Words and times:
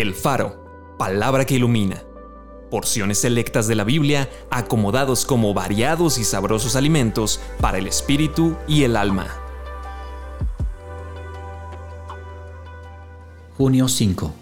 El 0.00 0.14
Faro, 0.14 0.94
palabra 0.96 1.44
que 1.44 1.56
ilumina. 1.56 2.04
Porciones 2.70 3.18
selectas 3.18 3.66
de 3.66 3.74
la 3.74 3.82
Biblia 3.82 4.30
acomodados 4.48 5.24
como 5.24 5.52
variados 5.54 6.18
y 6.18 6.24
sabrosos 6.24 6.76
alimentos 6.76 7.40
para 7.60 7.78
el 7.78 7.88
espíritu 7.88 8.54
y 8.68 8.84
el 8.84 8.96
alma. 8.96 9.26
Junio 13.56 13.88
5. 13.88 14.32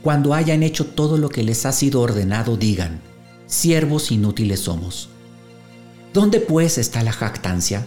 Cuando 0.00 0.32
hayan 0.32 0.62
hecho 0.62 0.86
todo 0.86 1.18
lo 1.18 1.28
que 1.28 1.42
les 1.42 1.66
ha 1.66 1.72
sido 1.72 2.00
ordenado, 2.00 2.56
digan, 2.56 3.02
siervos 3.44 4.10
inútiles 4.10 4.60
somos. 4.60 5.10
¿Dónde 6.14 6.40
pues 6.40 6.78
está 6.78 7.02
la 7.02 7.12
jactancia? 7.12 7.84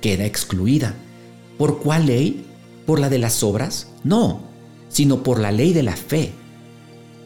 Queda 0.00 0.24
excluida. 0.24 0.96
¿Por 1.58 1.78
cuál 1.78 2.06
ley? 2.06 2.44
¿Por 2.86 2.98
la 2.98 3.08
de 3.08 3.18
las 3.18 3.44
obras? 3.44 3.92
No 4.02 4.52
sino 4.94 5.24
por 5.24 5.40
la 5.40 5.50
ley 5.50 5.72
de 5.72 5.82
la 5.82 5.96
fe. 5.96 6.30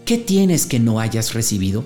¿Qué 0.07 0.17
tienes 0.17 0.65
que 0.65 0.81
no 0.81 1.01
hayas 1.01 1.35
recibido? 1.35 1.85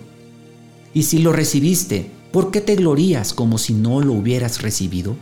Y 0.95 1.03
si 1.03 1.19
lo 1.19 1.33
recibiste, 1.33 2.09
¿por 2.31 2.53
qué 2.53 2.61
te 2.61 2.77
glorías 2.77 3.35
como 3.35 3.59
si 3.59 3.75
no 3.75 4.01
lo 4.01 4.13
hubieras 4.13 4.63
recibido? 4.63 5.17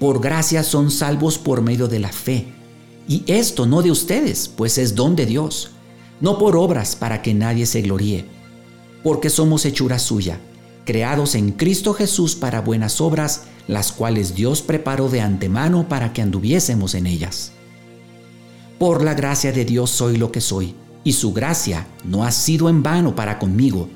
Por 0.00 0.22
gracia 0.22 0.62
son 0.62 0.90
salvos 0.90 1.36
por 1.36 1.60
medio 1.60 1.86
de 1.86 1.98
la 1.98 2.10
fe. 2.10 2.46
Y 3.06 3.24
esto 3.26 3.66
no 3.66 3.82
de 3.82 3.90
ustedes, 3.90 4.48
pues 4.48 4.78
es 4.78 4.94
don 4.94 5.16
de 5.16 5.26
Dios, 5.26 5.72
no 6.22 6.38
por 6.38 6.56
obras 6.56 6.96
para 6.96 7.20
que 7.20 7.34
nadie 7.34 7.66
se 7.66 7.82
gloríe, 7.82 8.24
porque 9.02 9.28
somos 9.28 9.66
hechura 9.66 9.98
suya, 9.98 10.40
creados 10.86 11.34
en 11.34 11.52
Cristo 11.52 11.92
Jesús 11.92 12.36
para 12.36 12.62
buenas 12.62 13.02
obras, 13.02 13.42
las 13.68 13.92
cuales 13.92 14.34
Dios 14.34 14.62
preparó 14.62 15.10
de 15.10 15.20
antemano 15.20 15.90
para 15.90 16.14
que 16.14 16.22
anduviésemos 16.22 16.94
en 16.94 17.06
ellas. 17.06 17.52
Por 18.82 19.04
la 19.04 19.14
gracia 19.14 19.52
de 19.52 19.64
Dios 19.64 19.90
soy 19.90 20.16
lo 20.16 20.32
que 20.32 20.40
soy, 20.40 20.74
y 21.04 21.12
su 21.12 21.32
gracia 21.32 21.86
no 22.02 22.24
ha 22.24 22.32
sido 22.32 22.68
en 22.68 22.82
vano 22.82 23.14
para 23.14 23.38
conmigo. 23.38 23.88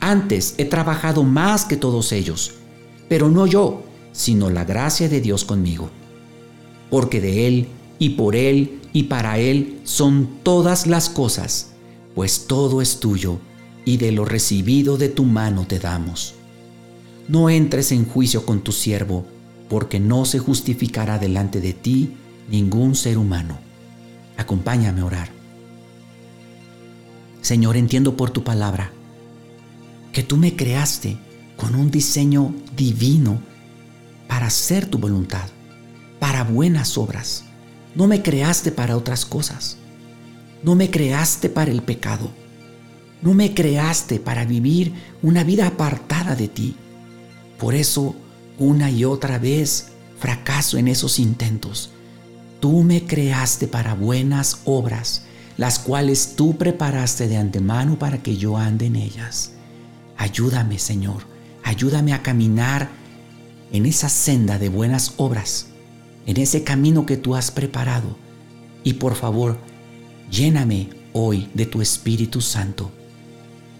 Antes 0.00 0.56
he 0.58 0.64
trabajado 0.64 1.22
más 1.22 1.64
que 1.64 1.76
todos 1.76 2.10
ellos, 2.10 2.54
pero 3.08 3.28
no 3.28 3.46
yo, 3.46 3.84
sino 4.10 4.50
la 4.50 4.64
gracia 4.64 5.08
de 5.08 5.20
Dios 5.20 5.44
conmigo. 5.44 5.90
Porque 6.90 7.20
de 7.20 7.46
Él, 7.46 7.68
y 8.00 8.08
por 8.16 8.34
Él, 8.34 8.80
y 8.92 9.04
para 9.04 9.38
Él 9.38 9.78
son 9.84 10.28
todas 10.42 10.88
las 10.88 11.08
cosas, 11.08 11.74
pues 12.16 12.48
todo 12.48 12.82
es 12.82 12.98
tuyo, 12.98 13.38
y 13.84 13.98
de 13.98 14.10
lo 14.10 14.24
recibido 14.24 14.96
de 14.96 15.08
tu 15.08 15.22
mano 15.22 15.68
te 15.68 15.78
damos. 15.78 16.34
No 17.28 17.48
entres 17.48 17.92
en 17.92 18.06
juicio 18.06 18.44
con 18.44 18.62
tu 18.62 18.72
siervo, 18.72 19.24
porque 19.68 20.00
no 20.00 20.24
se 20.24 20.40
justificará 20.40 21.20
delante 21.20 21.60
de 21.60 21.74
ti 21.74 22.16
ningún 22.50 22.96
ser 22.96 23.18
humano 23.18 23.61
Acompáñame 24.42 25.00
a 25.00 25.04
orar. 25.04 25.28
Señor, 27.42 27.76
entiendo 27.76 28.16
por 28.16 28.30
tu 28.30 28.42
palabra 28.42 28.90
que 30.12 30.24
tú 30.24 30.36
me 30.36 30.56
creaste 30.56 31.16
con 31.56 31.76
un 31.76 31.92
diseño 31.92 32.52
divino 32.76 33.40
para 34.26 34.46
hacer 34.46 34.86
tu 34.86 34.98
voluntad, 34.98 35.48
para 36.18 36.42
buenas 36.42 36.98
obras. 36.98 37.44
No 37.94 38.08
me 38.08 38.20
creaste 38.20 38.72
para 38.72 38.96
otras 38.96 39.24
cosas. 39.24 39.76
No 40.64 40.74
me 40.74 40.90
creaste 40.90 41.48
para 41.48 41.70
el 41.70 41.82
pecado. 41.82 42.32
No 43.22 43.34
me 43.34 43.54
creaste 43.54 44.18
para 44.18 44.44
vivir 44.44 44.92
una 45.22 45.44
vida 45.44 45.68
apartada 45.68 46.34
de 46.34 46.48
ti. 46.48 46.74
Por 47.60 47.76
eso, 47.76 48.16
una 48.58 48.90
y 48.90 49.04
otra 49.04 49.38
vez, 49.38 49.92
fracaso 50.18 50.78
en 50.78 50.88
esos 50.88 51.20
intentos 51.20 51.92
Tú 52.62 52.84
me 52.84 53.06
creaste 53.06 53.66
para 53.66 53.94
buenas 53.94 54.60
obras, 54.66 55.24
las 55.56 55.80
cuales 55.80 56.36
tú 56.36 56.56
preparaste 56.56 57.26
de 57.26 57.36
antemano 57.36 57.98
para 57.98 58.22
que 58.22 58.36
yo 58.36 58.56
ande 58.56 58.86
en 58.86 58.94
ellas. 58.94 59.54
Ayúdame, 60.16 60.78
Señor, 60.78 61.24
ayúdame 61.64 62.12
a 62.12 62.22
caminar 62.22 62.88
en 63.72 63.84
esa 63.84 64.08
senda 64.08 64.60
de 64.60 64.68
buenas 64.68 65.14
obras, 65.16 65.70
en 66.24 66.36
ese 66.36 66.62
camino 66.62 67.04
que 67.04 67.16
tú 67.16 67.34
has 67.34 67.50
preparado. 67.50 68.16
Y 68.84 68.92
por 68.92 69.16
favor, 69.16 69.58
lléname 70.30 70.88
hoy 71.14 71.50
de 71.54 71.66
tu 71.66 71.82
Espíritu 71.82 72.40
Santo 72.40 72.92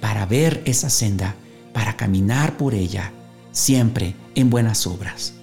para 0.01 0.27
ver 0.27 0.61
esa 0.65 0.91
senda, 0.91 1.37
para 1.73 1.97
caminar 1.97 2.57
por 2.57 2.75
ella, 2.75 3.13
siempre 3.53 4.17
en 4.35 4.51
buenas 4.51 4.89
obras. 4.89 5.35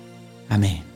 Amén. 0.49 0.88